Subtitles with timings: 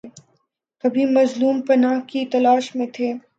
[0.83, 3.13] کبھی مظلوم پناہ کی تلاش میں تھے۔